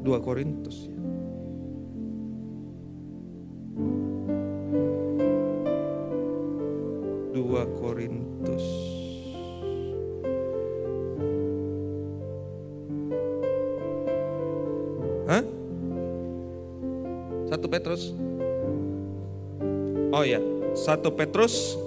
2 0.00 0.20
Korintus 0.24 0.88
ya. 0.88 1.00
2 7.40 7.80
Korintus. 7.80 8.66
Hah? 15.30 15.44
1 17.46 17.70
Petrus. 17.70 18.02
Oh 20.10 20.26
ya, 20.26 20.42
1 20.74 21.18
Petrus. 21.18 21.78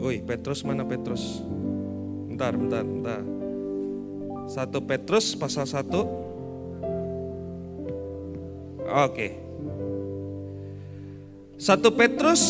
Woi, 0.00 0.24
Petrus 0.24 0.64
mana 0.64 0.84
Petrus? 0.84 1.44
Bentar, 2.28 2.56
bentar, 2.56 2.84
bentar. 2.84 3.39
1 4.50 4.66
Petrus 4.82 5.38
pasal 5.38 5.62
1. 5.62 5.86
Oke. 5.94 6.10
Okay. 8.82 9.30
1 11.54 11.78
Petrus 11.94 12.42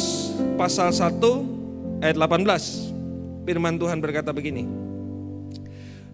pasal 0.57 0.97
1 0.97 2.01
ayat 2.01 2.17
18. 2.17 3.45
Firman 3.45 3.77
Tuhan 3.77 4.01
berkata 4.01 4.33
begini. 4.33 4.65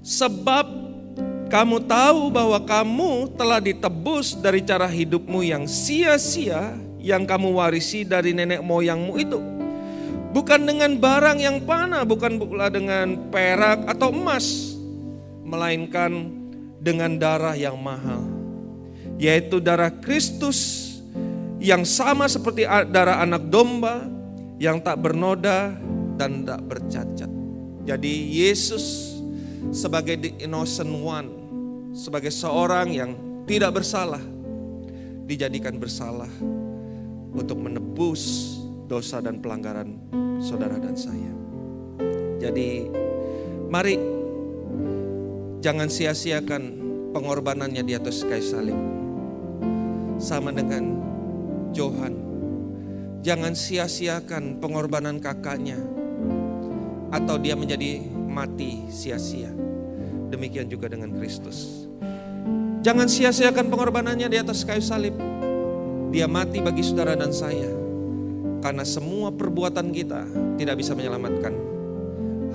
Sebab 0.03 0.67
kamu 1.47 1.87
tahu 1.87 2.35
bahwa 2.35 2.59
kamu 2.67 3.39
telah 3.39 3.63
ditebus 3.63 4.35
dari 4.43 4.67
cara 4.67 4.91
hidupmu 4.91 5.47
yang 5.47 5.71
sia-sia 5.71 6.75
yang 6.99 7.23
kamu 7.23 7.55
warisi 7.55 8.03
dari 8.03 8.35
nenek 8.35 8.59
moyangmu 8.59 9.15
itu. 9.23 9.39
Bukan 10.35 10.67
dengan 10.67 10.99
barang 10.99 11.39
yang 11.39 11.63
panah, 11.63 12.03
bukan 12.03 12.43
pula 12.43 12.67
dengan 12.75 13.31
perak 13.31 13.87
atau 13.87 14.11
emas, 14.11 14.76
melainkan 15.47 16.35
dengan 16.83 17.15
darah 17.15 17.55
yang 17.55 17.79
mahal, 17.79 18.27
yaitu 19.17 19.63
darah 19.63 19.95
Kristus 19.95 20.85
yang 21.63 21.87
sama 21.87 22.27
seperti 22.27 22.67
darah 22.67 23.23
anak 23.23 23.47
domba 23.47 24.05
yang 24.59 24.83
tak 24.83 24.99
bernoda 24.99 25.73
dan 26.19 26.43
tak 26.43 26.61
bercacat. 26.67 27.31
Jadi 27.87 28.15
Yesus 28.35 29.15
sebagai 29.71 30.19
the 30.19 30.31
innocent 30.43 30.91
one, 30.91 31.29
sebagai 31.95 32.35
seorang 32.35 32.91
yang 32.91 33.15
tidak 33.47 33.79
bersalah, 33.79 34.23
dijadikan 35.27 35.79
bersalah 35.79 36.31
untuk 37.31 37.63
menebus 37.63 38.55
dosa 38.91 39.23
dan 39.23 39.39
pelanggaran 39.39 39.95
saudara 40.43 40.79
dan 40.79 40.95
saya. 40.99 41.33
Jadi 42.43 42.91
mari 43.71 44.16
jangan 45.61 45.89
sia-siakan 45.89 46.63
pengorbanannya 47.17 47.83
di 47.85 47.93
atas 47.97 48.25
kayu 48.25 48.45
salib. 48.45 48.79
Sama 50.17 50.53
dengan 50.53 50.97
Johan. 51.77 52.15
Jangan 53.21 53.53
sia-siakan 53.53 54.63
pengorbanan 54.63 55.19
kakaknya 55.19 55.77
atau 57.11 57.37
dia 57.41 57.59
menjadi 57.59 58.01
mati 58.29 58.87
sia-sia. 58.93 59.51
Demikian 60.31 60.69
juga 60.69 60.91
dengan 60.91 61.15
Kristus. 61.17 61.89
Jangan 62.87 63.11
sia-siakan 63.11 63.67
pengorbanannya 63.67 64.31
di 64.31 64.39
atas 64.39 64.63
kayu 64.63 64.85
salib. 64.85 65.17
Dia 66.15 66.31
mati 66.31 66.63
bagi 66.63 66.87
saudara 66.87 67.19
dan 67.19 67.35
saya. 67.35 67.73
Karena 68.63 68.87
semua 68.87 69.35
perbuatan 69.35 69.91
kita 69.91 70.23
tidak 70.55 70.79
bisa 70.79 70.95
menyelamatkan. 70.95 71.55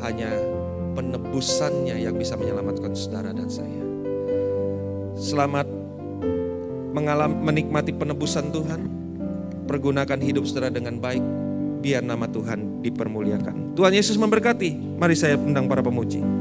Hanya 0.02 0.32
penebusannya 0.92 1.96
yang 1.98 2.16
bisa 2.16 2.36
menyelamatkan 2.36 2.92
saudara 2.96 3.32
dan 3.32 3.48
saya. 3.48 3.84
Selamat 5.16 5.68
mengalami 6.92 7.36
menikmati 7.40 7.96
penebusan 7.96 8.52
Tuhan 8.52 8.82
pergunakan 9.72 10.20
hidup 10.20 10.44
saudara 10.44 10.68
dengan 10.68 11.00
baik, 11.00 11.24
biar 11.80 12.04
nama 12.04 12.28
Tuhan 12.28 12.84
dipermuliakan. 12.84 13.78
Tuhan 13.78 13.94
Yesus 13.96 14.20
memberkati. 14.20 15.00
Mari 15.00 15.16
saya 15.16 15.40
undang 15.40 15.72
para 15.72 15.80
pemuji. 15.80 16.41